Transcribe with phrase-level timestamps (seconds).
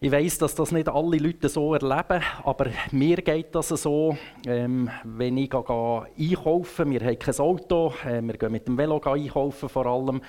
[0.00, 4.16] Ich weiß, dass das nicht alle Leute so erleben, aber mir geht das so,
[4.46, 9.00] ähm, wenn ich gehe einkaufen wir haben kein Auto, äh, wir gehen mit dem Velo
[9.02, 10.20] einkaufen vor allem.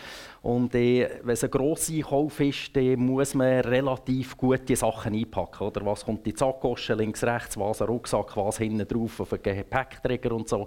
[0.41, 5.67] Und äh, wenn es ein grosser Einkauf ist, dann muss man relativ gute Sachen einpacken.
[5.67, 5.85] Oder?
[5.85, 9.43] Was kommt in die Sackosche, links, rechts, was ein Rucksack, was hinten drauf auf einen
[9.43, 10.65] Gepäckträger und so.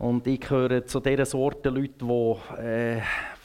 [0.00, 3.00] Und ich gehöre zu dieser Sorte Leute, die äh,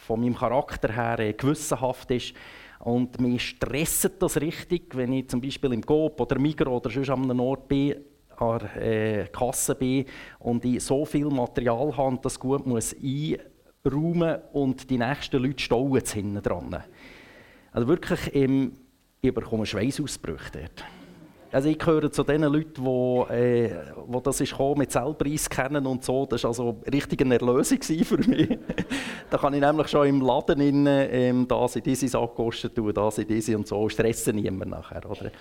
[0.07, 2.33] von meinem Charakter her äh, gewissenhaft ist
[2.79, 7.09] und mich stresst das richtig, wenn ich zum Beispiel im Coop oder Migros oder sonst
[7.09, 7.95] an einem Ort bin,
[8.37, 10.05] an der äh, Kasse bin
[10.39, 15.61] und ich so viel Material habe und das gut muss einräumen und die nächsten Leute
[15.61, 16.83] stauen hinten dran.
[17.71, 18.73] Also wirklich, ähm,
[19.21, 20.98] ich bekomme Schweißausbrüche dort.
[21.51, 23.71] Also ich gehöre zu den Leuten, wo, äh,
[24.05, 26.27] wo das ist mit Zellpreis kennen und so.
[26.27, 28.59] Das war also richtig eine Erlösung für mich.
[29.29, 33.17] da kann ich nämlich schon im Laden in, ähm, das in diese Sackkosten tun, das
[33.17, 33.89] in diese und so.
[33.89, 35.09] Stressen niemand nachher.
[35.09, 35.31] Oder?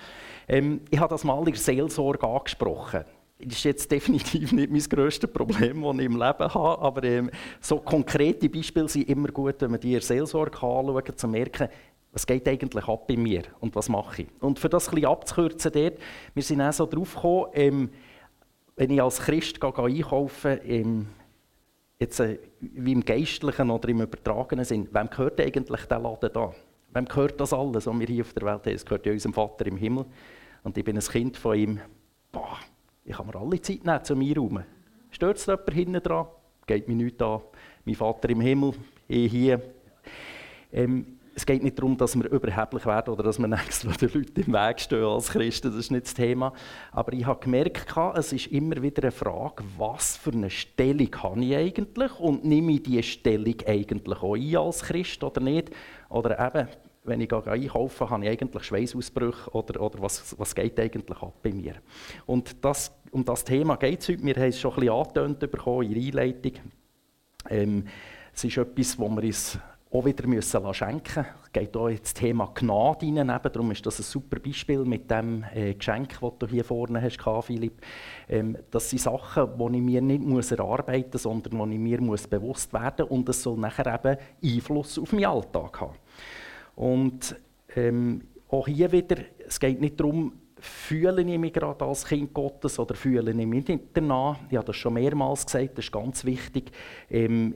[0.49, 3.05] Ähm, ich habe das mal in der Seelsorge angesprochen.
[3.41, 6.81] Das ist jetzt definitiv nicht mein grösstes Problem, das ich im Leben habe.
[6.81, 11.11] Aber ähm, so konkrete Beispiele sind immer gut, wenn man die in der Seelsorge anschaut,
[11.11, 11.69] um zu merken,
[12.13, 14.29] was geht eigentlich ab bei mir und was mache ich?
[14.41, 15.99] Und für das ein bisschen abzukürzen, dort,
[16.35, 17.91] wir sind auch so drauf gekommen, ähm,
[18.77, 21.07] wenn ich als Christ gehe, gehe einkaufen ähm,
[21.99, 26.53] jetzt, äh, wie im Geistlichen oder im Übertragenen Sinn, wem gehört eigentlich der Laden da?
[26.93, 28.75] Wem gehört das alles, was wir hier auf der Welt haben?
[28.75, 30.07] Es gehört ja unserem Vater im Himmel.
[30.63, 31.81] Und ich bin ein Kind von ihm.
[32.33, 32.59] Boah,
[33.05, 34.63] ich kann mir alle Zeit nehmen, zu mir rum.
[35.11, 36.27] Stört es jemand hinten dran?
[36.67, 37.41] Geht mir nichts an.
[37.85, 38.75] Mein Vater im Himmel,
[39.07, 39.61] ich hier.
[40.73, 44.41] Ähm, es geht nicht darum, dass wir überheblich werden oder dass wir extra den Leuten
[44.41, 46.53] im Weg stehen als Christen, das ist nicht das Thema.
[46.91, 47.87] Aber ich habe gemerkt,
[48.17, 52.73] es ist immer wieder eine Frage, was für eine Stellung habe ich eigentlich und nehme
[52.73, 55.71] ich diese Stellung eigentlich auch ein als Christ oder nicht?
[56.09, 56.69] Oder eben,
[57.05, 61.53] wenn ich einkaufe, habe ich eigentlich Schweißausbrüche oder, oder was, was geht eigentlich ab bei
[61.53, 61.75] mir?
[62.27, 64.25] Und das, um das Thema geht es heute.
[64.25, 66.53] Wir haben es schon ein bisschen angetönt bekommen in der Einleitung.
[67.49, 67.85] Ähm,
[68.35, 69.57] es ist etwas, wo wir uns
[69.91, 73.29] auch wieder müssen schenken Es geht auch ins Thema Gnade hinein.
[73.43, 77.19] Darum ist das ein super Beispiel mit dem äh, Geschenk, das du hier vorne hast,
[77.47, 77.81] Philipp.
[78.29, 82.01] Ähm, das sind Sachen, die ich mir nicht muss erarbeiten muss, sondern die ich mir
[82.03, 83.11] muss bewusst werden muss.
[83.11, 85.95] Und es soll nachher eben Einfluss auf meinen Alltag haben.
[86.77, 87.35] Und
[87.75, 89.17] ähm, auch hier wieder,
[89.47, 93.69] es geht nicht darum, fühle ich mich gerade als Kind Gottes oder fühle ich mich
[93.69, 94.37] nicht danach.
[94.51, 96.73] Ich habe das schon mehrmals gesagt, das ist ganz wichtig.
[97.11, 97.55] Ähm,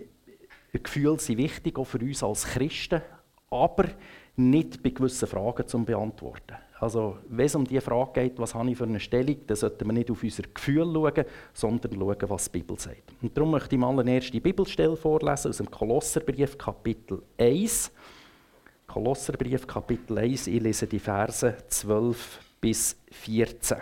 [0.78, 3.02] Gefühle sind wichtig, auch für uns als Christen,
[3.50, 3.88] aber
[4.36, 6.56] nicht bei gewissen Fragen zu beantworten.
[6.80, 9.86] Also, wenn es um die Frage geht, was habe ich für eine Stellung, dann sollten
[9.86, 13.12] wir nicht auf unser Gefühl schauen, sondern schauen, was die Bibel sagt.
[13.22, 17.92] Und darum möchte ich mal eine erste Bibelstelle vorlesen aus dem Kolosserbrief, Kapitel 1.
[18.88, 23.78] Kolosserbrief, Kapitel 1, ich lese die Verse 12 bis 14.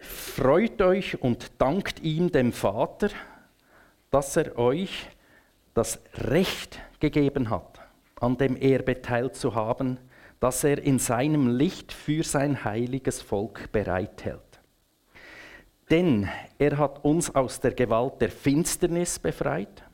[0.00, 3.10] Freut euch und dankt ihm, dem Vater,
[4.10, 5.08] dass er euch
[5.74, 7.80] das Recht gegeben hat,
[8.20, 9.98] an dem Erbe teilzuhaben,
[10.40, 14.40] das er in seinem Licht für sein heiliges Volk bereithält.
[15.90, 19.84] Denn er hat uns aus der Gewalt der Finsternis befreit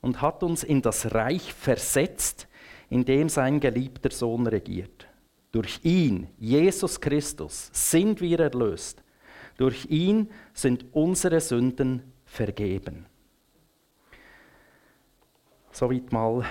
[0.00, 2.48] und hat uns in das Reich versetzt,
[2.90, 5.06] in dem sein geliebter Sohn regiert.
[5.52, 9.02] Durch ihn, Jesus Christus, sind wir erlöst.
[9.56, 13.06] Durch ihn sind unsere Sünden vergeben.
[15.78, 16.44] Soweit mal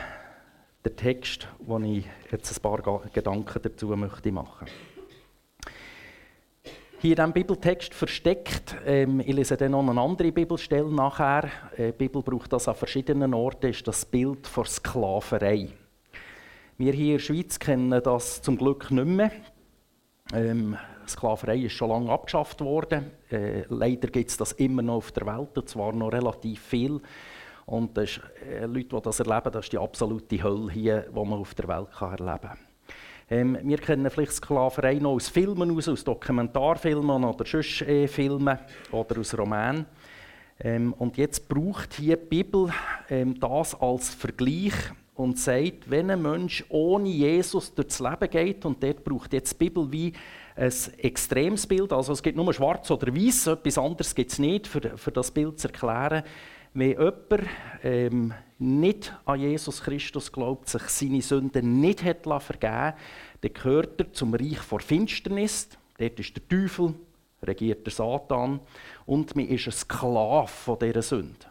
[0.85, 4.67] der Text, wo ich jetzt ein paar Gedanken dazu möchte machen.
[6.99, 11.88] Hier in diesem Bibeltext versteckt, ähm, ich lese dann noch eine andere Bibelstelle nachher, äh,
[11.88, 15.73] die Bibel braucht das an verschiedenen Orten, ist das Bild von Sklaverei.
[16.77, 19.31] Wir hier in der Schweiz kennen das zum Glück nicht mehr.
[20.31, 23.11] Ähm, Sklaverei ist schon lange abgeschafft worden.
[23.29, 27.01] Äh, leider gibt es das immer noch auf der Welt, und zwar noch relativ viel.
[27.67, 31.13] Und das ist, äh, Leute, die das erleben, das ist die absolute Hölle hier, die
[31.13, 32.57] man auf der Welt kann erleben kann.
[33.30, 38.57] Ähm, wir kennen vielleicht Sklaverei noch aus Filmen, aus, aus Dokumentarfilmen oder sonst äh, Filmen
[38.89, 39.86] oder aus Romanen.
[40.62, 42.69] Ähm, und jetzt braucht hier die Bibel
[43.09, 44.74] ähm, das als Vergleich
[45.15, 49.65] und sagt, wenn ein Mensch ohne Jesus durchs Leben geht, und dort braucht jetzt die
[49.65, 50.13] Bibel wie
[50.56, 54.68] ein extremes Bild, also es gibt nur schwarz oder weiß, etwas anderes gibt es nicht,
[54.68, 56.24] für, für das Bild zu erklären,
[56.74, 57.44] wenn jemand
[57.84, 62.94] ähm, nicht an Jesus Christus glaubt, sich seine Sünden nicht hat vergeben
[63.42, 65.69] dann gehört er zum Reich vor Finsternis.
[65.98, 66.96] Dort ist der Teufel,
[67.44, 68.60] regiert der Satan
[69.06, 71.46] und man ist ein Sklave von dieser Sünde.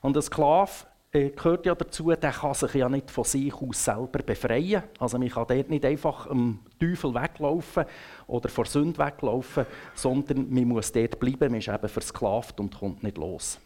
[0.00, 3.84] Und ein Sklave äh, gehört ja dazu, der kann sich ja nicht von sich aus
[3.84, 4.82] selber befreien.
[4.98, 7.84] Also man kann dort nicht einfach dem Teufel weglaufen
[8.26, 13.02] oder vor Sünde weglaufen, sondern man muss dort bleiben, man ist eben versklavt und kommt
[13.02, 13.58] nicht los.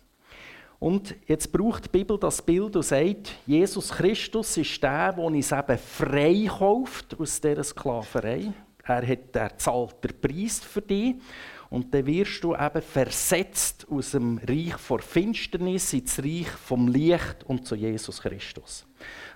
[0.81, 5.53] Und jetzt braucht die Bibel das Bild und sagt, Jesus Christus ist der, der uns
[5.53, 8.51] eben frei kauft aus dieser Sklaverei.
[8.83, 11.17] Er hat er zahlt den Preis für dich.
[11.69, 17.45] Und dann wirst du eben versetzt aus dem Reich vor Finsternis ins Reich vom Licht
[17.45, 18.87] und zu Jesus Christus.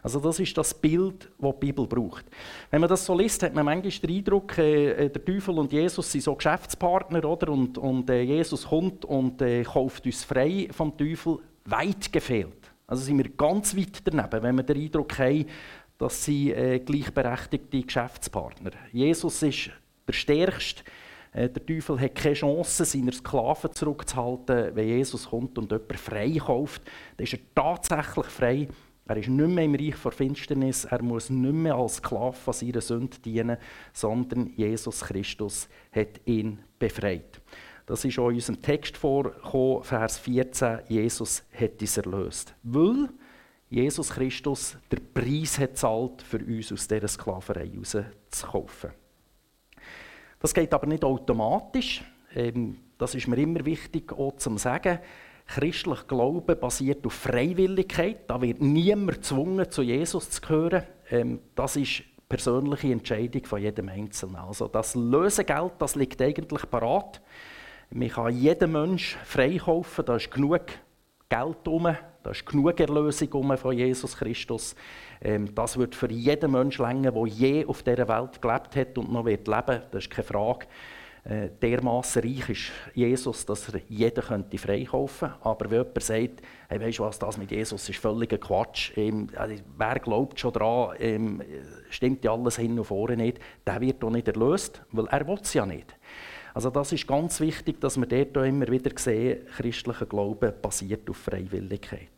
[0.03, 2.27] Also das ist das Bild, das die Bibel braucht.
[2.71, 6.11] Wenn man das so liest, hat man manchmal den Eindruck, äh, der Teufel und Jesus
[6.11, 7.51] sind so Geschäftspartner, oder?
[7.51, 11.39] Und, und äh, Jesus kommt und äh, kauft uns frei vom Teufel.
[11.67, 12.71] Weit gefehlt.
[12.87, 15.47] Also sind wir ganz weit daneben, wenn wir den Eindruck haben,
[15.97, 18.73] dass sie äh, gleichberechtigte Geschäftspartner.
[18.93, 19.71] Jesus ist
[20.07, 20.83] der Stärkste
[21.35, 24.75] äh, der Teufel hat keine Chance, seine Sklaven zurückzuhalten.
[24.75, 26.83] Wenn Jesus kommt und jemanden freikauft,
[27.17, 28.69] dann ist er tatsächlich frei.
[29.07, 32.53] Er ist nicht mehr im Reich der Finsternis, er muss nicht mehr als Sklave an
[32.53, 33.59] seiner Sünde dienen,
[33.93, 37.41] sondern Jesus Christus hat ihn befreit.
[37.87, 40.81] Das ist auch in unserem Text vorgekommen, Vers 14.
[40.89, 42.55] Jesus hat uns erlöst.
[42.63, 43.11] Weil
[43.69, 48.91] Jesus Christus den Preis hat zahlt, für uns aus dieser Sklaverei rauszukaufen.
[50.39, 52.05] Das geht aber nicht automatisch.
[52.35, 54.99] Ähm, das ist mir immer wichtig auch zu sagen.
[55.47, 58.29] Christlich Glauben basiert auf Freiwilligkeit.
[58.29, 60.85] Da wird niemand gezwungen, zu Jesus zu gehören.
[61.11, 64.37] Ähm, das ist persönliche Entscheidung von jedem Einzelnen.
[64.37, 67.21] Also das Lösegeld, das liegt eigentlich parat.
[67.91, 70.63] Man kann jeden Mensch freikaufen, da ist genug
[71.29, 74.75] Geld um, da ist genug Erlösung von Jesus Christus.
[75.21, 79.13] Ähm, das wird für jeden Menschen länger, der je auf dieser Welt gelebt hat und
[79.13, 79.83] noch wird leben.
[79.91, 80.67] Das ist keine Frage.
[81.25, 85.47] Äh, dermaßen reich ist Jesus, dass er jeden könnte freikaufen könnte.
[85.47, 89.31] Aber wenn jemand sagt, hey, weißt du was, das mit Jesus ist völliger Quatsch, ähm,
[89.35, 91.43] also, wer glaubt schon daran, ähm,
[91.89, 95.55] stimmt ja alles hin und vorne nicht, der wird auch nicht erlöst, weil er es
[95.55, 95.97] ja nicht.
[96.53, 101.17] Also das ist ganz wichtig, dass wir dort immer wieder sehen, christlicher Glaube basiert auf
[101.17, 102.11] Freiwilligkeit.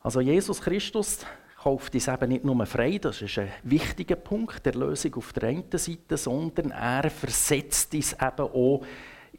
[0.00, 1.26] Also Jesus Christus
[1.64, 5.48] kauft uns eben nicht nur frei, das ist ein wichtiger Punkt der Lösung auf der
[5.48, 8.22] einen Seite, sondern er versetzt uns eben
[8.52, 8.84] auch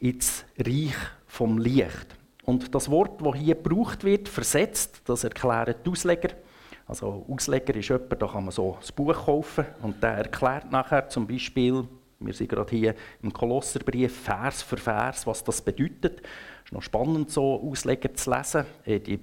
[0.00, 0.96] ins Reich
[1.28, 2.16] vom Licht.
[2.44, 6.30] Und das Wort, das hier gebraucht wird, versetzt, das erklären die Ausleger.
[6.88, 11.08] Also Ausleger ist jemand, da kann man so ein Buch kaufen und der erklärt nachher
[11.08, 11.84] zum Beispiel,
[12.18, 16.22] wir sind gerade hier im Kolosserbrief, Vers für Vers, was das bedeutet.
[16.22, 18.64] Es ist noch spannend, so Ausleger zu lesen.
[18.84, 19.20] Äh, die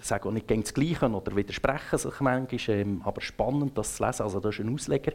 [0.00, 4.22] sagen auch nicht das Gleiche oder widersprechen sich manchmal, ähm, aber spannend, das zu lesen.
[4.22, 5.12] Also das ist ein Ausleger.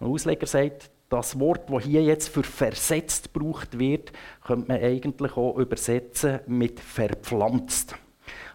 [0.00, 4.12] Ein Ausleger sagt, das Wort, das hier jetzt für versetzt gebraucht wird,
[4.46, 7.94] könnte man eigentlich auch übersetzen mit verpflanzt.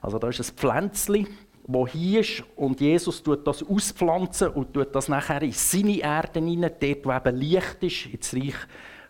[0.01, 1.27] Also da ist ein Pflänzchen,
[1.65, 6.39] das hier ist und Jesus tut das auspflanzen und tut das nachher in seine Erde
[6.41, 8.55] hinein, dort wo eben Licht ist, ins Reich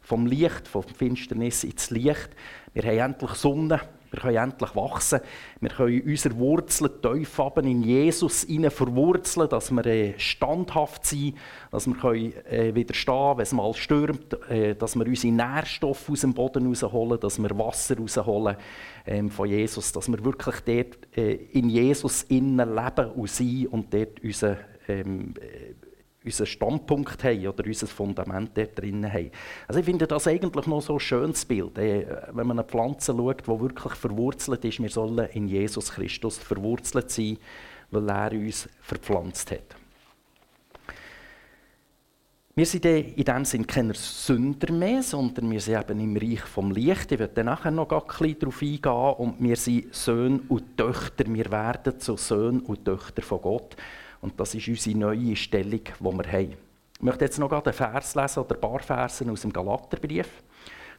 [0.01, 2.29] vom Licht, vom Finsternis ins Licht.
[2.73, 3.81] Wir haben endlich Sonne,
[4.13, 5.21] wir können endlich wachsen.
[5.59, 11.35] Wir können unsere Wurzeln tief in Jesus verwurzeln, dass wir äh, standhaft sind,
[11.71, 16.21] dass wir können, äh, widerstehen wenn es mal stürmt, äh, dass wir unsere Nährstoffe aus
[16.21, 18.55] dem Boden rausholen, dass wir Wasser rausholen
[19.07, 23.91] ähm, von Jesus, dass wir wirklich dort äh, in Jesus innen leben und sein und
[23.91, 25.33] dort unsere ähm,
[26.25, 29.31] unseren Standpunkt haben oder unser Fundament dort drin haben.
[29.67, 33.13] Also ich finde das eigentlich noch so ein schönes Bild, äh, wenn man eine Pflanze
[33.13, 34.81] schaut, die wirklich verwurzelt ist.
[34.81, 37.37] Wir sollen in Jesus Christus verwurzelt sein,
[37.91, 39.75] weil er uns verpflanzt hat.
[42.55, 46.69] Wir sind in dem Sinne keine Sünder mehr, sondern wir sind eben im Reich vom
[46.69, 47.11] Licht.
[47.11, 49.13] Ich werde nachher noch ein bisschen darauf eingehen.
[49.17, 51.25] Und wir sind Söhne und Töchter.
[51.33, 53.75] Wir werden zu Söhnen und Töchter von Gott.
[54.23, 56.53] Und das ist unsere neue Stellung, die wir haben.
[56.95, 60.29] Ich möchte jetzt noch einen Vers lesen oder ein paar Versen aus dem Galaterbrief.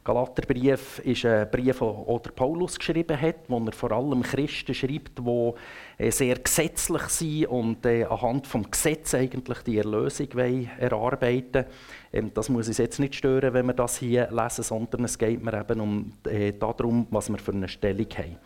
[0.03, 5.53] Galaterbrief ist ein Brief, den Paulus geschrieben hat, wo er vor allem Christen schreibt, die
[5.97, 10.29] äh, sehr gesetzlich sind und äh, anhand des Gesetzes eigentlich die Erlösung
[10.77, 11.65] erarbeiten wollen.
[12.13, 15.43] Ähm, das muss uns jetzt nicht stören, wenn wir das hier lesen, sondern es geht
[15.43, 18.37] mir eben um äh, darum, was wir für eine Stellung haben.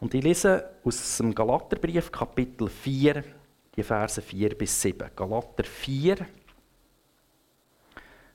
[0.00, 3.22] Und ich lese aus dem Galaterbrief, Kapitel 4,
[3.76, 5.10] die Verse 4 bis 7.
[5.16, 6.26] Galater 4,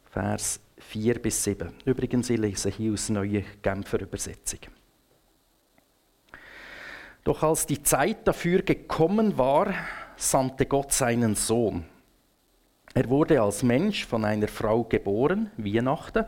[0.10, 1.74] Vers 4 bis 7.
[1.86, 4.60] Übrigens, ich lese hier aus der neuen Genfer Übersetzung.
[7.24, 9.74] Doch als die Zeit dafür gekommen war,
[10.16, 11.84] sandte Gott seinen Sohn.
[12.94, 16.26] Er wurde als Mensch von einer Frau geboren, Weihnachten,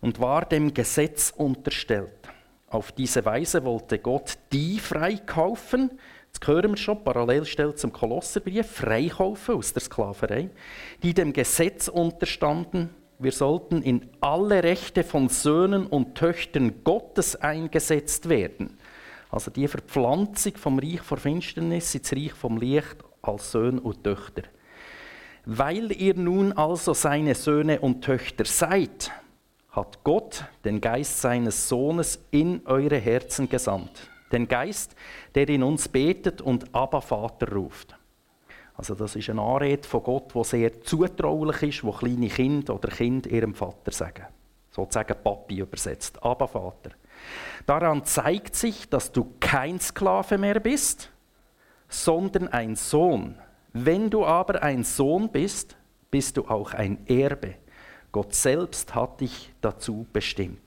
[0.00, 2.12] und war dem Gesetz unterstellt.
[2.68, 5.98] Auf diese Weise wollte Gott die freikaufen,
[6.34, 10.50] Jetzt hören wir schon, Parallelstelle zum Kolosserbrief, freikaufen aus der Sklaverei,
[11.02, 12.90] die dem Gesetz unterstanden.
[13.20, 18.76] Wir sollten in alle Rechte von Söhnen und Töchtern Gottes eingesetzt werden.
[19.30, 24.42] Also die Verpflanzung vom Reich vor Finsternis ins Reich vom Licht als Söhne und Töchter.
[25.46, 29.12] Weil ihr nun also seine Söhne und Töchter seid,
[29.70, 34.94] hat Gott den Geist seines Sohnes in eure Herzen gesandt den Geist,
[35.34, 37.96] der in uns betet und Abba Vater ruft.
[38.76, 42.88] Also das ist eine Anrede von Gott, die sehr zutraulich ist, wo kleine Kinder oder
[42.88, 44.26] Kind ihrem Vater sagen.
[44.70, 46.90] Sozusagen Papi übersetzt, Abba Vater.
[47.66, 51.10] Daran zeigt sich, dass du kein Sklave mehr bist,
[51.88, 53.38] sondern ein Sohn.
[53.72, 55.76] Wenn du aber ein Sohn bist,
[56.10, 57.54] bist du auch ein Erbe.
[58.10, 60.63] Gott selbst hat dich dazu bestimmt.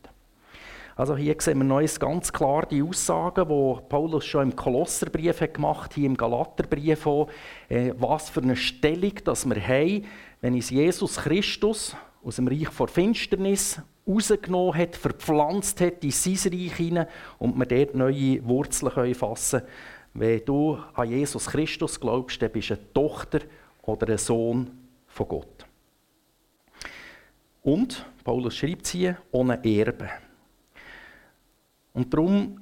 [0.98, 5.54] Also hier sehen wir noch ganz klar die Aussagen, die Paulus schon im Kolosserbrief hat
[5.54, 7.30] gemacht, hier im Galaterbrief auch,
[7.70, 10.06] äh, was für eine Stellung dass wir haben,
[10.42, 16.52] wenn uns Jesus Christus aus dem Reich vor Finsternis rausgenommen hat, verpflanzt hat in sein
[16.52, 19.72] Reich hinein und wir dort neue Wurzeln fassen können.
[20.16, 23.42] Wenn du an Jesus Christus glaubst, dann bist du eine Tochter
[23.84, 24.72] oder ein Sohn
[25.06, 25.68] von Gott.
[27.62, 30.10] Und, Paulus schreibt hier, ohne Erbe.
[31.98, 32.62] Und darum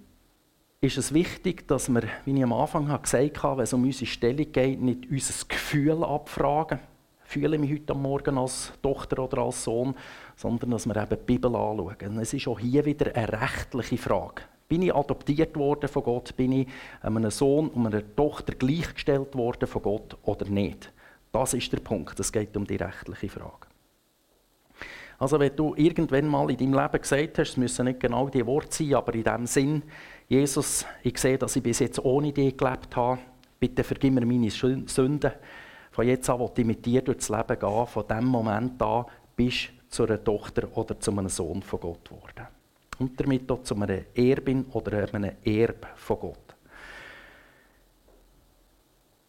[0.79, 4.05] ist es wichtig, dass wir, wie ich am Anfang gesagt habe, wenn es um unsere
[4.05, 6.79] Stellung geht, nicht unser Gefühl abfragen.
[7.25, 9.93] Fühle ich mich heute Morgen als Tochter oder als Sohn,
[10.37, 12.17] sondern dass wir eben die Bibel anschauen.
[12.21, 14.43] Es ist auch hier wieder eine rechtliche Frage.
[14.69, 16.33] Bin ich adoptiert worden von Gott?
[16.37, 16.67] Bin ich
[17.01, 20.93] einem Sohn und einer Tochter gleichgestellt worden von Gott oder nicht?
[21.33, 22.17] Das ist der Punkt.
[22.21, 23.67] Es geht um die rechtliche Frage.
[25.17, 28.45] Also wenn du irgendwann mal in deinem Leben gesagt hast, es müssen nicht genau die
[28.45, 29.83] Worte sein, aber in dem Sinn,
[30.27, 33.19] Jesus, ich sehe, dass ich bis jetzt ohne dich gelebt habe,
[33.59, 35.31] bitte vergib mir meine Sünden.
[35.91, 37.87] Von jetzt an will ich mit dir durchs Leben gehen.
[37.87, 39.05] Von dem Moment an
[39.35, 42.47] bist du zu einer Tochter oder zu einem Sohn von Gott geworden.
[42.99, 46.55] Und damit auch zu einer Erbin oder einem Erb von Gott.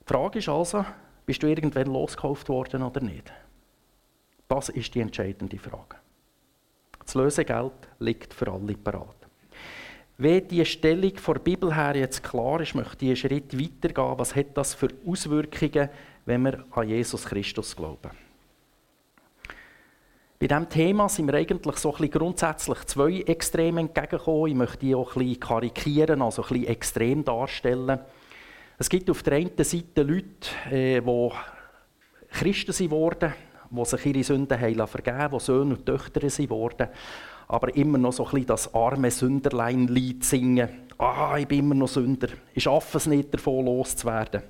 [0.01, 0.85] Die Frage ist also,
[1.25, 3.33] bist du irgendwann losgekauft worden oder nicht?
[4.49, 5.97] Das ist die entscheidende Frage.
[7.05, 9.17] Das Lösegeld liegt für alle parat.
[10.19, 14.19] Wenn die Stellung der Bibel her jetzt klar ist, möchte ich einen Schritt weitergehen.
[14.19, 15.91] Was hat das für Auswirkungen,
[16.25, 18.11] wenn wir an Jesus Christus glauben?
[20.39, 24.49] Bei diesem Thema sind wir eigentlich so ein bisschen grundsätzlich zwei Extreme entgegengekommen.
[24.49, 27.99] Ich möchte die auch ein bisschen karikieren, also ein bisschen extrem darstellen.
[28.79, 31.31] Es gibt auf der einen Seite Leute, äh, die
[32.31, 36.89] Christen geworden sind die sich ihre Sünden haben vergeben die Söhne und Töchter sind worden,
[37.49, 40.69] aber immer noch so ein bisschen das arme Sünderlein-Lied singen.
[40.99, 42.29] Ah, ich bin immer noch Sünder.
[42.55, 44.43] Ich schaffe es nicht, davon loszuwerden.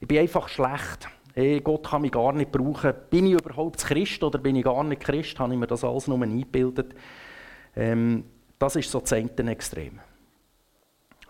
[0.00, 1.08] Ich bin einfach schlecht.
[1.34, 2.92] Hey, Gott kann mich gar nicht brauchen.
[3.08, 5.38] Bin ich überhaupt Christ oder bin ich gar nicht Christ?
[5.38, 6.94] Habe ich mir das alles nur eingebildet?
[7.74, 8.24] Ähm,
[8.58, 9.98] das ist so das eine Extrem.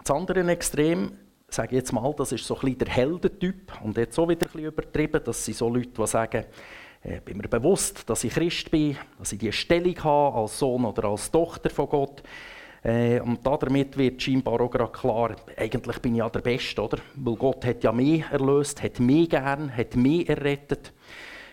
[0.02, 1.12] Das andere Extrem,
[1.48, 3.72] sage ich jetzt mal, das ist so ein bisschen der Heldentyp.
[3.84, 5.20] Und jetzt so wieder ein bisschen übertrieben.
[5.24, 6.44] Das sind so Leute, die sagen,
[7.24, 11.08] bin mir bewusst, dass ich Christ bin, dass ich diese Stellung habe als Sohn oder
[11.08, 12.22] als Tochter von Gott.
[12.84, 16.98] Äh, und damit wird scheinbar auch gerade klar, eigentlich bin ich ja der Beste, oder?
[17.14, 20.92] Weil Gott hat ja mich erlöst, hat mich gern, hat mich errettet.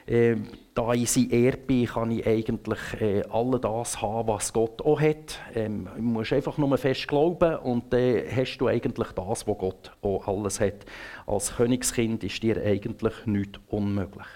[0.07, 0.37] Äh,
[0.73, 4.99] da ich sein Erbe bin, kann ich eigentlich äh, all das haben, was Gott auch
[4.99, 5.39] hat.
[5.53, 9.57] Ähm, du musst einfach nur fest glauben und dann äh, hast du eigentlich das, was
[9.57, 10.85] Gott auch alles hat.
[11.27, 14.27] Als Königskind ist dir eigentlich nichts unmöglich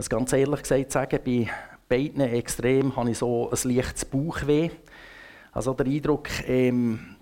[0.00, 1.46] muss ganz ehrlich gesagt sagen, bei
[1.86, 4.70] beiden Extremen habe ich so ein leichtes Bauchweh.
[5.52, 7.16] Also der Eindruck, ähm,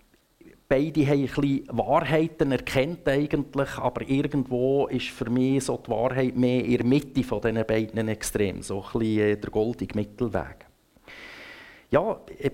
[0.69, 6.37] beide haben ein bisschen Wahrheiten erkennt eigentlich, aber irgendwo ist für mich so die Wahrheit
[6.37, 10.68] mehr in der Mitte von diesen beiden Extremen, so ein bisschen äh, der goldige Mittelweg.
[11.91, 12.51] Ja, äh,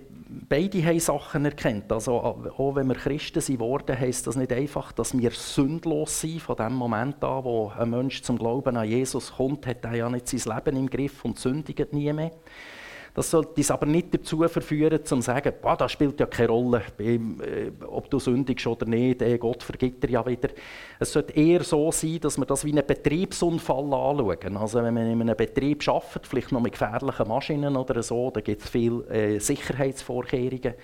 [0.48, 1.90] beide haben Sachen erkannt.
[1.90, 6.40] Also, auch wenn wir Christen sind worden, heisst das nicht einfach, dass wir sündlos sind.
[6.40, 10.08] Von dem Moment an, wo ein Mensch zum Glauben an Jesus kommt, hat er ja
[10.08, 12.30] nicht sein Leben im Griff und sündigt nie mehr.
[13.14, 17.71] Das sollte uns aber nicht dazu verführen, zu sagen, das spielt ja keine Rolle, äh,
[17.87, 20.49] ob du sündigst oder nicht, äh, Gott vergibt dir ja wieder.
[20.99, 24.56] Es sollte eher so sein, dass wir das wie einen Betriebsunfall anschauen.
[24.56, 28.40] Also wenn man in einem Betrieb arbeitet, vielleicht noch mit gefährlichen Maschinen oder so, da
[28.40, 30.75] gibt es viele äh, Sicherheitsvorkehrungen.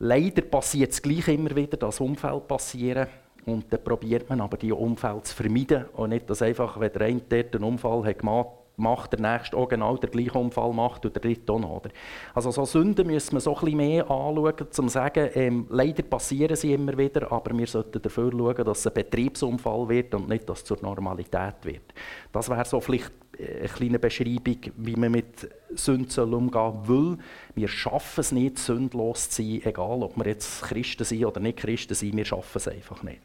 [0.00, 3.06] Leider passiert es gleich immer wieder, dass Unfälle passieren.
[3.46, 5.84] Und dann probiert man aber, diese Unfälle zu vermeiden.
[5.94, 9.56] Und nicht, dass einfach, wenn der eine dort einen Unfall hat gemacht macht, der Nächste
[9.56, 11.76] auch genau den gleichen Unfall macht und der Dritte auch noch.
[11.76, 11.90] Oder?
[12.34, 16.56] Also so Sünden müssen wir so bisschen mehr anschauen, um zu sagen, ähm, leider passieren
[16.56, 20.48] sie immer wieder, aber wir sollten dafür schauen, dass es ein Betriebsunfall wird und nicht,
[20.48, 21.94] dass es zur Normalität wird.
[22.32, 27.18] Das wäre so vielleicht eine kleine Beschreibung, wie man mit Sünden umgehen soll.
[27.54, 31.58] Wir schaffen es nicht, sündlos zu sein, egal ob wir jetzt Christen sind oder nicht
[31.58, 33.20] Christen sind, wir schaffen es einfach nicht.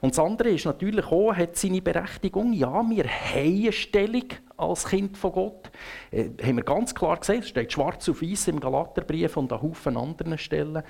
[0.00, 2.52] Und das andere ist natürlich auch, hat seine Berechtigung.
[2.52, 4.26] Ja, wir haben eine Stellung
[4.56, 5.70] als Kind von Gott.
[6.10, 9.62] Äh, haben wir ganz klar gesehen, es steht schwarz auf weiß im Galaterbrief und an
[9.62, 10.82] Haufen anderen Stellen.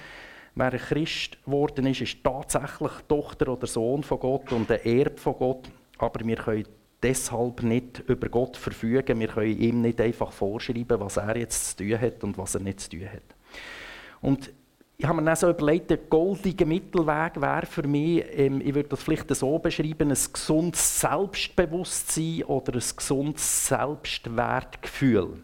[0.55, 5.19] Wer ein Christ geworden ist, ist tatsächlich Tochter oder Sohn von Gott und ein Erb
[5.19, 5.71] von Gott.
[5.99, 6.65] Aber wir können
[7.03, 9.21] deshalb nicht über Gott verfügen.
[9.21, 12.61] Wir können ihm nicht einfach vorschreiben, was er jetzt zu tun hat und was er
[12.61, 13.23] nicht zu tun hat.
[14.21, 14.53] Und
[15.01, 18.91] ich habe mir dann so überlegt, der goldige Mittelweg wäre für mich, ähm, ich würde
[18.91, 25.43] das vielleicht so beschreiben, ein gesundes Selbstbewusstsein oder ein gesundes Selbstwertgefühl.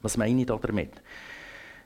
[0.00, 1.02] Was meine ich damit?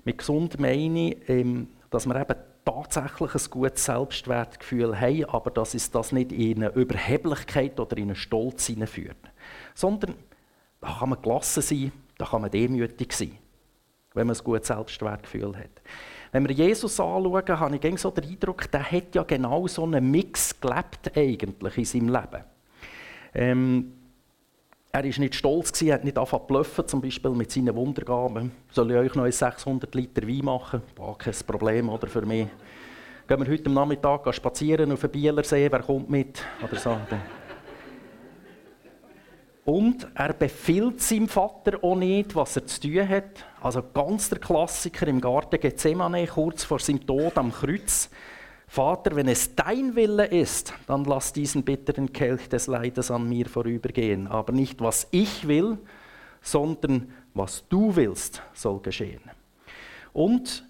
[0.05, 2.37] Mit gesund meine ich, ähm, dass wir eben
[2.67, 8.05] tatsächlich ein gutes Selbstwertgefühl haben, aber dass es das nicht in eine Überheblichkeit oder in
[8.05, 9.17] einen Stolz hineinführt.
[9.75, 10.15] Sondern
[10.81, 13.39] da kann man gelassen sein, da kann man demütig sein,
[14.15, 15.83] wenn man ein gutes Selbstwertgefühl hat.
[16.33, 20.11] Wenn wir Jesus anschauen, habe ich so den Eindruck, der hat ja genau so einen
[20.11, 22.45] Mix gelebt eigentlich in seinem Leben.
[23.35, 23.93] Ähm,
[24.97, 28.51] er war nicht stolz, er hat nicht angefangen zu bluffen, zum Beispiel mit seinen Wundergaben.
[28.71, 30.83] Soll ich euch noch 600 Liter Wein machen?
[30.97, 32.47] War kein Problem oder, für mich.
[33.29, 36.43] Gehen wir heute Nachmittag spazieren auf den Bielersee, wer kommt mit?
[36.65, 36.97] Oder so.
[39.67, 43.45] Und er befiehlt seinem Vater auch nicht, was er zu tun hat.
[43.61, 48.09] Also ganz der Klassiker im Garten Gethsemane, kurz vor seinem Tod am Kreuz.
[48.67, 53.47] Vater, wenn es dein Wille ist, dann lass diesen bitteren Kelch des Leides an mir
[53.47, 54.27] vorübergehen.
[54.27, 55.79] Aber nicht, was ich will,
[56.43, 59.23] sondern was du willst, soll geschehen.
[60.13, 60.65] Und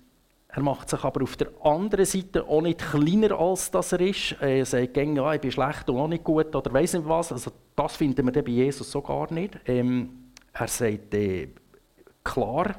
[0.49, 4.37] er macht sich aber auf der anderen Seite auch nicht kleiner, als das er ist.
[4.41, 7.31] Er sagt, ja, ich bin schlecht und auch nicht gut oder weiss nicht was.
[7.31, 9.59] Also, das finden wir bei Jesus so gar nicht.
[9.67, 11.49] Ähm, er sagt äh,
[12.25, 12.75] klar,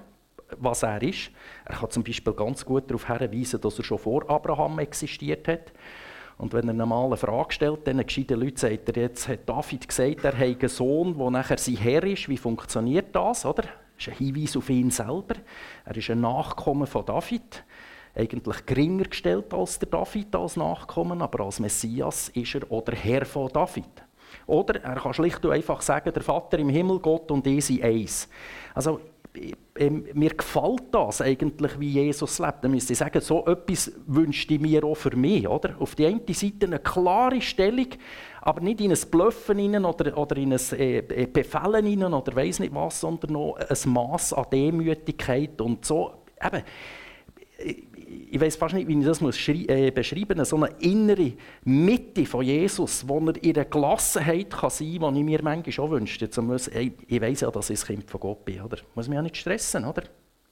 [0.58, 1.30] was er ist.
[1.70, 5.74] Er kann zum Beispiel ganz gut darauf hinweisen, dass er schon vor Abraham existiert hat.
[6.38, 9.88] Und wenn er eine normale Frage stellt, dann gescheiten Leute sagt er, jetzt hat David
[9.88, 12.30] gesagt, er hat einen Sohn, der nachher sein Herr ist.
[12.30, 13.46] Wie funktioniert das?
[13.46, 13.64] Oder?
[13.64, 15.36] Das ist ein Hinweis auf ihn selber.
[15.84, 17.64] Er ist ein Nachkommen von David.
[18.16, 23.26] Eigentlich geringer gestellt als der David als Nachkommen, aber als Messias ist er oder Herr
[23.26, 23.86] von David.
[24.46, 27.84] Oder er kann schlicht und einfach sagen, der Vater im Himmel, Gott und ich sind
[27.84, 28.30] eins.
[28.74, 29.02] Also
[29.80, 32.64] ähm, mir gefällt das eigentlich, wie Jesus lebt.
[32.64, 35.48] Dann müsste ich sagen, so etwas wünschte ich mir auch für mich.
[35.48, 35.76] Oder?
[35.80, 37.88] Auf die eine Seite eine klare Stellung,
[38.42, 42.36] aber nicht in ein Bluffen rein oder, oder in ein äh, äh Befehlen rein oder
[42.36, 46.14] weiß nicht was, sondern noch ein Maß an Demütigkeit und so.
[46.44, 46.64] Eben,
[48.08, 52.26] ich weiß fast nicht, wie ich das muss äh, beschreiben muss, so eine innere Mitte
[52.26, 55.92] von Jesus, wo er in der Gelassenheit kann sein kann, die ich mir manchmal auch
[55.92, 56.42] wünschte.
[56.42, 58.62] Muss, hey, ich weiß ja, dass ich ein Kind von Gott bin.
[58.62, 58.78] Oder?
[58.78, 59.86] Ich muss mich ja nicht stressen.
[59.86, 60.04] Oder?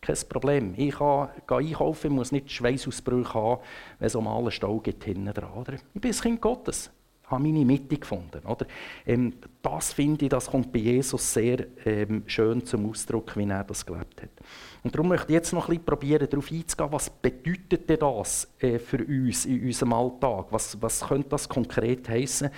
[0.01, 0.73] Kein Problem.
[0.75, 3.61] Ich kann einkaufen, ich muss nicht Schweißausbrüche haben,
[3.99, 5.53] wenn es um einen Stau gibt hinten dran.
[5.53, 5.73] Oder?
[5.93, 6.91] Ich bin ein Kind Gottes
[7.27, 8.45] habe meine Mitte gefunden.
[8.45, 8.65] Oder?
[9.05, 13.63] Ähm, das finde ich, das kommt bei Jesus sehr ähm, schön zum Ausdruck, wie er
[13.63, 14.29] das gelebt hat.
[14.83, 18.47] Und darum möchte ich jetzt noch ein bisschen probieren, darauf einzugehen, was bedeutet denn das
[18.59, 20.45] äh, für uns in unserem Alltag?
[20.51, 22.49] Was, was könnte das konkret heißen?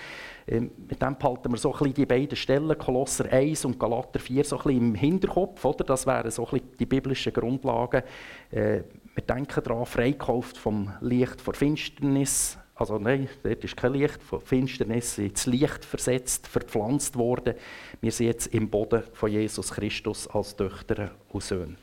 [0.50, 4.20] Ähm, mit dem behalten wir so ein bisschen die beiden Stellen, Kolosser 1 und Galater
[4.20, 5.64] 4, so ein bisschen im Hinterkopf.
[5.64, 5.86] Oder?
[5.86, 8.04] Das wären so ein bisschen die biblischen Grundlagen.
[8.52, 8.82] Äh,
[9.16, 12.58] wir denken daran, freikauft vom Licht vor Finsternis.
[12.78, 17.56] Also nein, dort ist kein Licht, von Finsternis ins Licht versetzt, verpflanzt worden.
[18.02, 21.76] Wir sind jetzt im Boden von Jesus Christus als Töchter und Söhne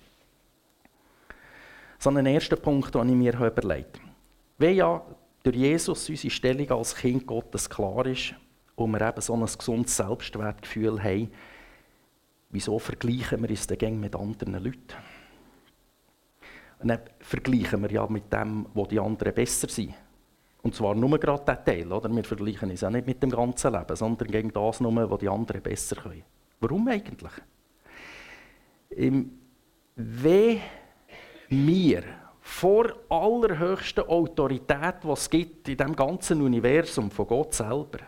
[2.05, 4.11] so einen ersten Punkt, den ich mir überlegt habe.
[4.59, 5.03] Wenn ja
[5.43, 8.35] durch Jesus unsere Stellung als Kind Gottes klar ist
[8.77, 11.31] und wir eben so ein gesundes Selbstwertgefühl haben,
[12.51, 14.95] wieso vergleichen wir uns dann mit anderen Leuten?
[16.81, 19.95] Und dann vergleichen wir ja mit dem, wo die anderen besser sind.
[20.65, 21.93] Und zwar nur gerade diesen Teil.
[21.93, 22.09] Oder?
[22.11, 25.29] Wir vergleichen uns auch nicht mit dem ganzen Leben, sondern gegen das nur, was die
[25.29, 26.25] anderen besser können.
[26.59, 27.33] Warum eigentlich?
[29.97, 30.61] Wenn
[31.51, 32.03] mir
[32.41, 37.99] vor allerhöchster Autorität, die es gibt in dem ganzen Universum von Gott selber,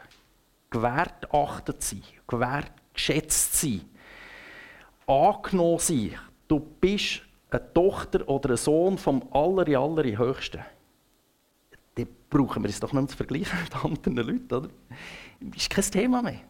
[0.70, 3.82] gewährt achtet sein, gewährt geschätzt sein,
[5.06, 6.14] angenommen sein.
[6.48, 10.60] Du bist eine Tochter oder ein Sohn vom aller, allerhöchsten.
[10.60, 10.75] Dann
[12.30, 14.68] brauchen wir es doch nicht mehr zu vergleichen mit anderen Leuten, oder?
[15.40, 16.40] Das ist kein Thema mehr.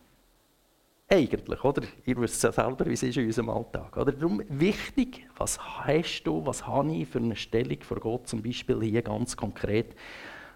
[1.08, 1.82] Eigentlich, oder?
[2.04, 3.96] Ihr wisst ja selber, wie es ist in unserem Alltag.
[3.96, 4.10] Oder?
[4.10, 8.82] Darum wichtig, was hast du, was habe ich für eine Stellung vor Gott, zum Beispiel
[8.82, 9.94] hier ganz konkret,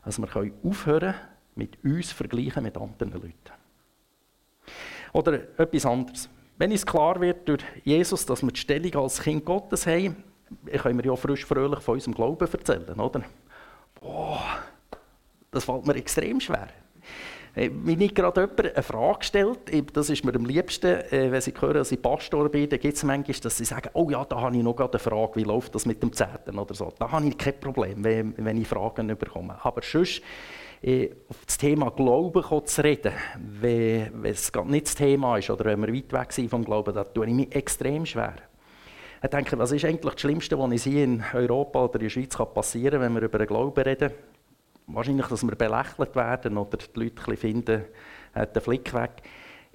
[0.05, 1.15] dass wir aufhören
[1.55, 3.35] mit uns vergleichen mit anderen Leuten.
[5.13, 6.29] Oder etwas anderes.
[6.59, 10.17] Wenn es klar wird durch Jesus, dass wir die Stellung als Kind Gottes haben,
[10.67, 13.23] können wir ja frisch fröhlich von unserem Glauben erzählen, oder?
[14.01, 14.63] Boah,
[15.51, 16.69] das fällt mir extrem schwer.
[17.55, 19.59] Wenn ich gerade jemand eine Frage stellt,
[19.97, 22.97] das ist mir am liebsten, äh, wenn sie hören, dass ich Pastor bin, dann gibt
[22.97, 25.43] es manchmal, dass sie sagen, oh ja, da habe ich noch gerade eine Frage, wie
[25.43, 26.93] läuft das mit dem Zehnten oder so.
[26.97, 29.57] Da habe ich kein Problem, wenn, ich Fragen bekomme.
[29.65, 30.23] Aber sonst,
[30.81, 35.81] äh, auf das Thema Glauben zu reden, wenn, es nicht das Thema ist oder wenn
[35.81, 38.37] wir weit weg sind vom Glauben, da tue ich mich extrem schwer.
[39.23, 42.37] Ich denke, was ist eigentlich das Schlimmste, was hier in Europa oder in der Schweiz
[42.55, 44.13] passieren kann, wenn wir über den Glauben reden?
[44.95, 47.85] Wahrscheinlich, dass wir belächelt werden oder die Leute finden,
[48.35, 49.23] äh, den Flick weg.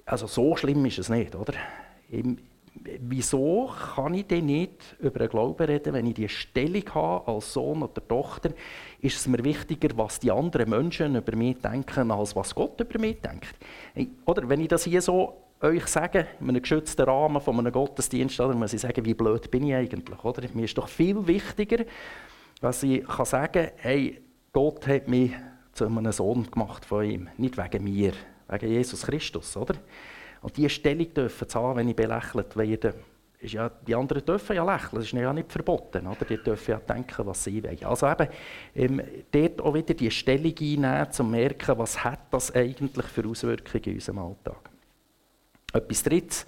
[0.04, 1.54] Also so schlimm ist es nicht, oder?
[2.10, 2.38] Im,
[3.00, 7.52] wieso kann ich denn nicht über den Glauben reden, wenn ich die Stellung habe als
[7.52, 8.50] Sohn oder Tochter?
[9.00, 12.98] Ist es mir wichtiger, was die anderen Menschen über mich denken, als was Gott über
[12.98, 13.56] mich denkt?
[14.24, 18.38] Oder wenn ich das hier so euch sage, in einem geschützten Rahmen von einem Gottesdienst,
[18.40, 20.24] oder muss ich sagen, wie blöd bin ich eigentlich?
[20.24, 20.42] Oder?
[20.52, 21.84] Mir ist doch viel wichtiger,
[22.60, 24.20] dass ich kann sagen kann, hey,
[24.56, 25.32] Gott hat mich
[25.74, 27.28] zu einem Sohn gemacht von ihm.
[27.36, 28.14] Nicht wegen mir,
[28.48, 29.74] wegen Jesus Christus, oder?
[30.40, 32.94] Und diese Stellung dürfen zu haben, wenn ich belächelt werde,
[33.38, 36.24] ist ja, die anderen dürfen ja lächeln, das ist ja nicht verboten, oder?
[36.24, 37.84] Die dürfen ja denken, was sie wollen.
[37.84, 38.28] Also eben,
[38.74, 43.28] ähm, dort auch wieder die Stellung einnehmen, um zu merken, was hat das eigentlich für
[43.28, 44.70] Auswirkungen in unserem Alltag.
[45.74, 46.46] Etwas Drittes,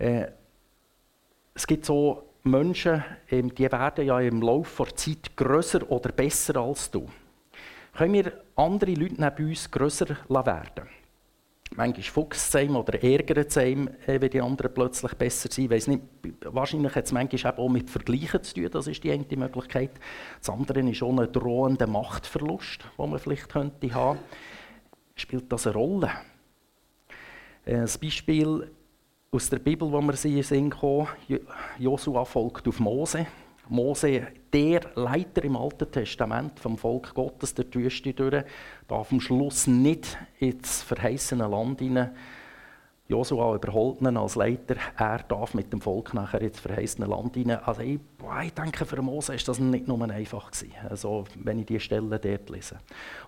[0.00, 0.26] äh,
[1.54, 6.56] es gibt so Menschen, ähm, die werden ja im Laufe der Zeit grösser oder besser
[6.56, 7.08] als du
[7.96, 10.88] können wir andere Leute neben uns grösser werden
[11.74, 15.70] Manchmal fuchst es oder ärgert es äh, wenn die anderen plötzlich besser sind.
[15.70, 16.02] Weiss nicht,
[16.44, 19.90] wahrscheinlich hat es manchmal auch mit Vergleichen zu tun, das ist die eine Möglichkeit.
[20.38, 24.20] Das andere ist auch ein drohender Machtverlust, den man vielleicht könnte haben.
[25.16, 26.10] Spielt das eine Rolle?
[27.66, 28.70] Ein äh, Beispiel
[29.32, 30.72] aus der Bibel, wo wir sie sehen,
[31.78, 33.26] Josua folgt auf Mose.
[33.68, 38.44] Mose, der Leiter im Alten Testament vom Volk Gottes der Wüste durch,
[38.88, 42.14] darf am Schluss nicht ins verheißene Land hinein.
[43.08, 44.76] Josua überholt ihn als Leiter.
[44.96, 47.60] Er darf mit dem Volk nachher ins verheißene Land hinein.
[47.64, 48.00] Also ich,
[48.44, 52.10] ich denke, für Mose ist das nicht nur einfach gewesen, also, wenn ich die Stellen
[52.10, 52.78] dort lese.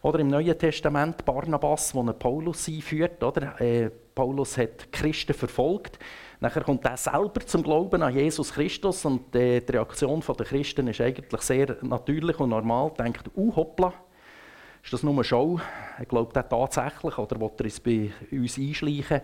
[0.02, 3.22] Oder im Neuen Testament Barnabas, wo Paulus einführt.
[3.22, 3.60] Oder?
[3.60, 5.96] Äh, Paulus hat Christen verfolgt.
[6.40, 11.00] Nachher kommt er selber zum Glauben an Jesus Christus und die Reaktion der Christen ist
[11.00, 12.92] eigentlich sehr natürlich und normal.
[12.98, 13.92] Denkt, uh, hoppla,
[14.82, 15.60] ist das nur eine Show?
[16.08, 19.20] Glaubt er tatsächlich oder will er es bei uns einschleichen?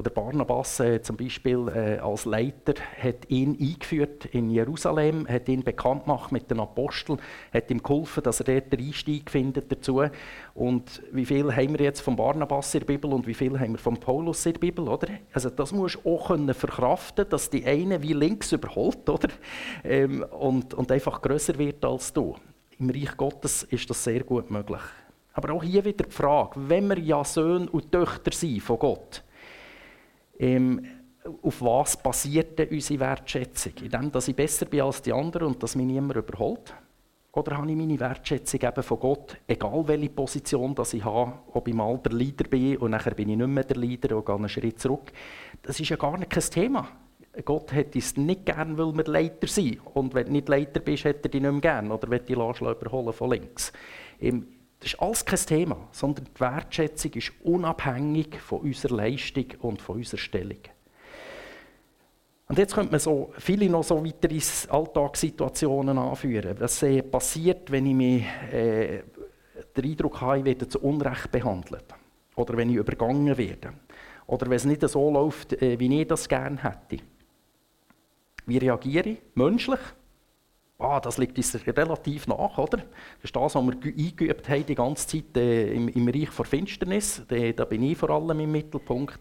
[0.00, 5.62] Oder Barnabas äh, zum Beispiel äh, als Leiter hat ihn eingeführt in Jerusalem, hat ihn
[5.62, 7.20] bekannt gemacht mit den Aposteln,
[7.52, 10.02] hat ihm geholfen, dass er dort den Einstieg findet dazu.
[10.54, 13.72] Und wie viel haben wir jetzt von Barnabas in der Bibel und wie viel haben
[13.72, 15.08] wir von Paulus in der Bibel, oder?
[15.34, 19.28] Also das musst du auch können verkraften, dass die eine wie links überholt, oder?
[19.84, 22.36] Ähm, und, und einfach größer wird als du.
[22.78, 24.80] Im Reich Gottes ist das sehr gut möglich.
[25.34, 29.22] Aber auch hier wieder die Frage, wenn wir ja Söhne und Töchter sind von Gott,
[30.40, 30.84] ähm,
[31.42, 33.74] auf was basiert denn unsere Wertschätzung?
[33.82, 36.74] In dem, dass ich besser bin als die anderen und dass mich niemand überholt?
[37.32, 41.68] Oder habe ich meine Wertschätzung eben von Gott, egal welche Position dass ich habe, ob
[41.68, 44.34] ich mal der Leader bin und nachher bin ich nicht mehr der Leader und gehe
[44.34, 45.12] einen Schritt zurück?
[45.62, 46.88] Das ist ja gar nicht kein Thema.
[47.44, 49.78] Gott hätte es nicht gern, weil wir Leiter sind.
[49.94, 51.92] Und wenn du nicht Leiter bist, hätte er dich nicht mehr gern.
[51.92, 53.72] Oder will die überholen von links.
[54.20, 54.48] Ähm,
[54.80, 59.96] das ist alles kein Thema, sondern die Wertschätzung ist unabhängig von unserer Leistung und von
[59.96, 60.58] unserer Stellung.
[62.48, 64.40] Und jetzt könnte man so viele noch so weitere
[64.70, 66.56] Alltagssituationen anführen.
[66.58, 69.02] Was passiert, wenn ich mich, äh,
[69.76, 71.84] den Eindruck habe, ich werde zu Unrecht behandelt?
[72.34, 73.74] Oder wenn ich übergangen werde?
[74.26, 77.04] Oder wenn es nicht so läuft, äh, wie ich das gerne hätte?
[78.46, 79.18] Wie reagiere ich?
[79.34, 79.80] Menschlich?
[80.80, 82.78] Ah, das liegt uns relativ nach, oder?
[82.78, 86.44] Das ist das, was wir eingeübt haben die ganze Zeit äh, im, im, Reich der
[86.46, 87.22] Finsternis.
[87.28, 89.18] Da, da, bin ich vor allem im Mittelpunkt.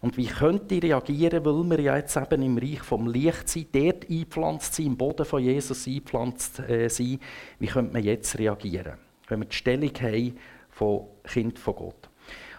[0.00, 3.72] Und wie könnte ich reagieren, weil wir ja jetzt eben im Reich vom Licht sind,
[3.72, 7.20] dort eingepflanzt sind, im Boden von Jesus eingepflanzt äh, sind.
[7.60, 8.94] Wie könnte man jetzt reagieren,
[9.28, 10.36] wenn wir die Stellung haben
[10.70, 12.10] von Kind von Gott?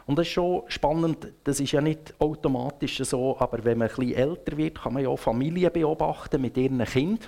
[0.05, 3.95] Und das ist schon spannend, das ist ja nicht automatisch so, aber wenn man ein
[3.95, 7.27] bisschen älter wird, kann man ja auch Familien beobachten mit ihren Kindern.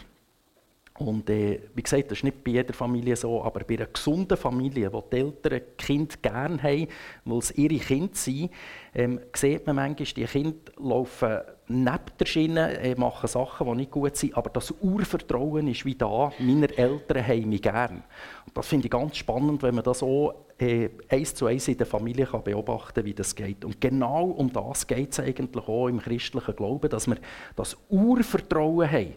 [0.99, 4.35] Und äh, wie gesagt, das ist nicht bei jeder Familie so, aber bei einer gesunden
[4.35, 6.87] Familie, wo die Eltern Kind gerne haben,
[7.23, 8.49] weil es ihre Kinder sind,
[8.93, 13.91] ähm, sieht man manchmal, die Kinder laufen neben der Schiene, äh, machen Sachen, die nicht
[13.91, 18.03] gut sind, aber das Urvertrauen ist wie da, meine Eltern haben mich gern.
[18.45, 21.77] Und das finde ich ganz spannend, wenn man das auch äh, eins zu eins in
[21.77, 23.63] der Familie kann beobachten kann, wie das geht.
[23.63, 27.17] Und genau um das geht es eigentlich auch im christlichen Glauben, dass wir
[27.55, 29.15] das Urvertrauen haben.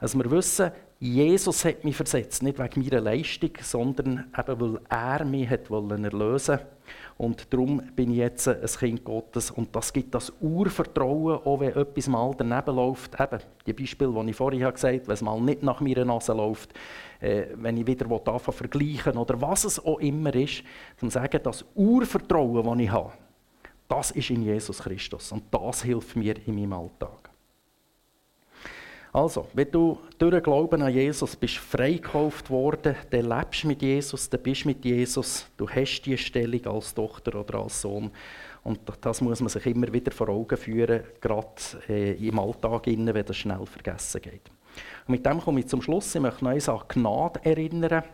[0.00, 5.24] Dass wir wissen, Jesus hat mich versetzt, nicht wegen meiner Leistung, sondern eben, weil er
[5.24, 6.58] mich hat wollen erlösen
[7.16, 9.52] Und darum bin ich jetzt ein Kind Gottes.
[9.52, 13.18] Und das gibt das Urvertrauen, auch wenn etwas mal daneben läuft.
[13.20, 16.32] Eben, die Beispiele, die ich vorhin gesagt habe, wenn es mal nicht nach meiner Nase
[16.32, 16.74] läuft,
[17.20, 20.64] äh, wenn ich wieder anfangen vergleichen oder was es auch immer ist,
[20.96, 23.12] zum sagen, das Urvertrauen, das ich habe,
[23.88, 25.30] das ist in Jesus Christus.
[25.30, 27.27] Und das hilft mir in meinem Alltag.
[29.18, 34.30] Also, wenn du durch den Glauben an Jesus bist freigekauft worden, dann lebst mit Jesus,
[34.30, 38.12] dann bist mit Jesus, du hast die Stellung als Tochter oder als Sohn.
[38.62, 41.48] Und das muss man sich immer wieder vor Augen führen, gerade
[41.88, 44.52] äh, im Alltag, wenn das schnell vergessen geht.
[45.08, 46.14] Und mit dem komme ich zum Schluss.
[46.14, 48.04] Ich möchte noch an Gnade erinnern.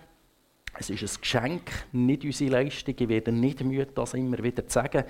[0.79, 2.95] Es ist ein Geschenk, nicht unsere Leistung.
[2.99, 5.05] Ich werde nicht müde, das immer wieder zu sagen,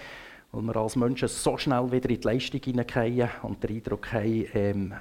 [0.50, 4.46] weil wir als Menschen so schnell wieder in die Leistung hineingehen und den Eindruck haben,
[4.54, 4.94] ähm,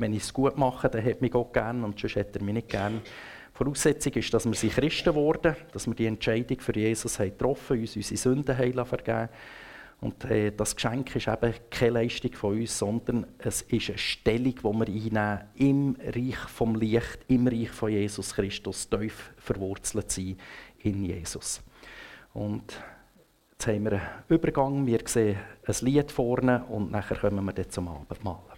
[0.00, 2.54] wenn ich es gut mache, dann hat mich Gott gern und sonst hat er mich
[2.54, 3.00] nicht gern.
[3.52, 7.78] Voraussetzung ist, dass wir sie Christen wurden, dass wir die Entscheidung für Jesus haben getroffen
[7.78, 9.28] uns unsere Sünden haben vergeben
[10.00, 14.54] Und äh, das Geschenk ist eben keine Leistung von uns, sondern es ist eine Stellung,
[14.54, 20.38] die wir einnehmen im Reich vom Licht, im Reich von Jesus Christus, tief verwurzelt sein
[20.78, 21.62] in Jesus.
[22.32, 22.80] Und
[23.52, 25.36] jetzt haben wir einen Übergang, wir sehen
[25.66, 28.49] ein Lied vorne und nachher kommen wir dann zum Abendmahl.